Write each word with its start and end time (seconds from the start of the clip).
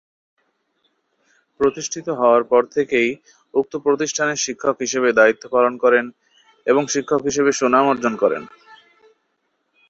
প্রতিষ্ঠিত 1.59 2.07
হওয়ার 2.19 2.43
পর 2.43 2.63
থেকেই 2.75 3.09
উক্ত 3.53 3.73
প্রতিষ্ঠানের 3.77 4.43
শিক্ষক 4.45 4.75
হিসেবে 4.79 5.09
দায়িত্ব 5.13 5.43
পালন 5.49 5.73
করেন 5.83 6.05
এবং 6.67 6.83
শিক্ষক 6.87 7.21
হিসেবে 7.23 7.51
সুনাম 7.51 7.85
অর্জন 7.87 8.13
করেন। 8.15 8.43